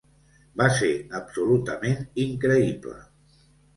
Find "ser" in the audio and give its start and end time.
0.77-0.89